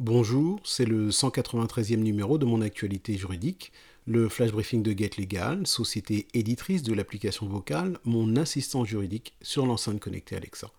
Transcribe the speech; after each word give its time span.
Bonjour, 0.00 0.60
c'est 0.62 0.84
le 0.84 1.08
193e 1.08 1.96
numéro 1.96 2.38
de 2.38 2.44
mon 2.44 2.60
actualité 2.60 3.16
juridique, 3.16 3.72
le 4.06 4.28
flash 4.28 4.52
briefing 4.52 4.80
de 4.80 4.96
Get 4.96 5.10
Legal, 5.18 5.66
société 5.66 6.28
éditrice 6.34 6.84
de 6.84 6.94
l'application 6.94 7.48
vocale, 7.48 7.98
mon 8.04 8.36
assistant 8.36 8.84
juridique 8.84 9.34
sur 9.42 9.66
l'enceinte 9.66 9.98
connectée 9.98 10.36
Alexa. 10.36 10.70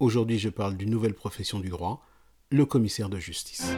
Aujourd'hui, 0.00 0.40
je 0.40 0.48
parle 0.48 0.76
d'une 0.76 0.90
nouvelle 0.90 1.14
profession 1.14 1.60
du 1.60 1.68
droit, 1.68 2.04
le 2.50 2.66
commissaire 2.66 3.08
de 3.08 3.20
justice. 3.20 3.76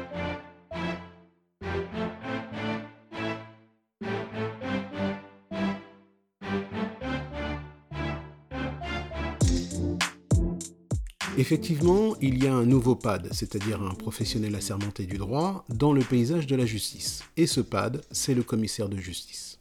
Effectivement, 11.41 12.17
il 12.21 12.45
y 12.45 12.47
a 12.47 12.55
un 12.55 12.67
nouveau 12.67 12.95
PAD, 12.95 13.33
c'est-à-dire 13.33 13.81
un 13.81 13.95
professionnel 13.95 14.55
assermenté 14.55 15.07
du 15.07 15.17
droit, 15.17 15.65
dans 15.71 15.95
le 15.95 16.03
paysage 16.03 16.47
de 16.47 16.55
la 16.55 16.67
justice. 16.67 17.25
Et 17.39 17.47
ce 17.47 17.63
PAD, 17.63 18.03
c'est 18.11 18.35
le 18.35 18.43
commissaire 18.43 18.91
de 18.91 18.99
justice. 18.99 19.59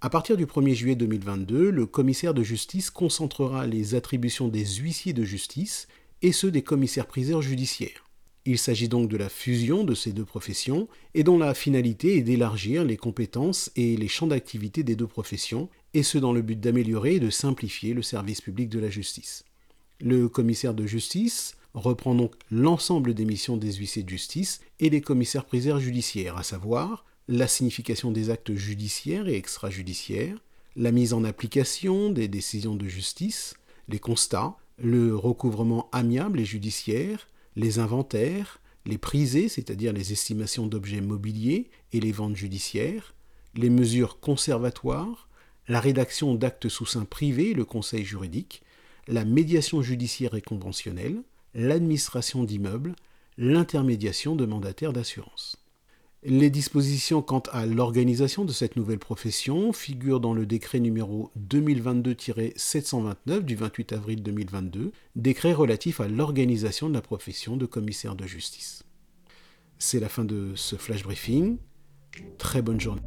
À 0.00 0.10
partir 0.10 0.36
du 0.36 0.44
1er 0.44 0.74
juillet 0.74 0.96
2022, 0.96 1.70
le 1.70 1.86
commissaire 1.86 2.34
de 2.34 2.42
justice 2.42 2.90
concentrera 2.90 3.68
les 3.68 3.94
attributions 3.94 4.48
des 4.48 4.66
huissiers 4.66 5.12
de 5.12 5.22
justice 5.22 5.86
et 6.20 6.32
ceux 6.32 6.50
des 6.50 6.62
commissaires-priseurs 6.62 7.42
judiciaires. 7.42 8.08
Il 8.44 8.58
s'agit 8.58 8.88
donc 8.88 9.08
de 9.08 9.16
la 9.16 9.28
fusion 9.28 9.84
de 9.84 9.94
ces 9.94 10.10
deux 10.10 10.24
professions 10.24 10.88
et 11.14 11.22
dont 11.22 11.38
la 11.38 11.54
finalité 11.54 12.16
est 12.16 12.22
d'élargir 12.22 12.82
les 12.82 12.96
compétences 12.96 13.70
et 13.76 13.96
les 13.96 14.08
champs 14.08 14.26
d'activité 14.26 14.82
des 14.82 14.96
deux 14.96 15.06
professions, 15.06 15.68
et 15.94 16.02
ce 16.02 16.18
dans 16.18 16.32
le 16.32 16.42
but 16.42 16.58
d'améliorer 16.58 17.14
et 17.14 17.20
de 17.20 17.30
simplifier 17.30 17.94
le 17.94 18.02
service 18.02 18.40
public 18.40 18.68
de 18.68 18.80
la 18.80 18.90
justice. 18.90 19.44
Le 20.00 20.28
commissaire 20.28 20.74
de 20.74 20.86
justice 20.86 21.56
reprend 21.74 22.14
donc 22.14 22.34
l'ensemble 22.50 23.14
des 23.14 23.24
missions 23.24 23.56
des 23.56 23.74
huissiers 23.74 24.02
de 24.02 24.08
justice 24.08 24.60
et 24.80 24.90
des 24.90 25.02
commissaires-priseurs 25.02 25.78
judiciaires, 25.78 26.36
à 26.36 26.42
savoir 26.42 27.04
la 27.28 27.46
signification 27.46 28.10
des 28.10 28.30
actes 28.30 28.54
judiciaires 28.54 29.28
et 29.28 29.36
extrajudiciaires, 29.36 30.38
la 30.74 30.90
mise 30.90 31.12
en 31.12 31.22
application 31.22 32.10
des 32.10 32.28
décisions 32.28 32.76
de 32.76 32.88
justice, 32.88 33.54
les 33.88 33.98
constats, 33.98 34.56
le 34.78 35.14
recouvrement 35.14 35.88
amiable 35.92 36.40
et 36.40 36.44
judiciaire, 36.44 37.28
les 37.54 37.78
inventaires, 37.78 38.60
les 38.86 38.98
prisés, 38.98 39.48
c'est-à-dire 39.48 39.92
les 39.92 40.12
estimations 40.12 40.66
d'objets 40.66 41.00
mobiliers 41.00 41.70
et 41.92 42.00
les 42.00 42.12
ventes 42.12 42.36
judiciaires, 42.36 43.14
les 43.54 43.70
mesures 43.70 44.18
conservatoires, 44.20 45.28
la 45.68 45.80
rédaction 45.80 46.34
d'actes 46.34 46.68
sous 46.68 46.86
seing 46.86 47.04
privé 47.04 47.50
et 47.50 47.54
le 47.54 47.64
conseil 47.64 48.04
juridique, 48.04 48.62
la 49.10 49.24
médiation 49.24 49.82
judiciaire 49.82 50.34
et 50.34 50.40
conventionnelle, 50.40 51.22
l'administration 51.54 52.44
d'immeubles, 52.44 52.94
l'intermédiation 53.36 54.36
de 54.36 54.46
mandataires 54.46 54.92
d'assurance. 54.92 55.56
Les 56.22 56.50
dispositions 56.50 57.22
quant 57.22 57.42
à 57.50 57.64
l'organisation 57.64 58.44
de 58.44 58.52
cette 58.52 58.76
nouvelle 58.76 58.98
profession 58.98 59.72
figurent 59.72 60.20
dans 60.20 60.34
le 60.34 60.44
décret 60.44 60.78
numéro 60.78 61.30
2022-729 61.48 63.40
du 63.40 63.56
28 63.56 63.94
avril 63.94 64.22
2022, 64.22 64.92
décret 65.16 65.54
relatif 65.54 66.00
à 66.00 66.08
l'organisation 66.08 66.90
de 66.90 66.94
la 66.94 67.00
profession 67.00 67.56
de 67.56 67.64
commissaire 67.64 68.16
de 68.16 68.26
justice. 68.26 68.84
C'est 69.78 69.98
la 69.98 70.10
fin 70.10 70.26
de 70.26 70.52
ce 70.56 70.76
flash 70.76 71.02
briefing. 71.02 71.56
Très 72.36 72.60
bonne 72.60 72.80
journée. 72.80 73.00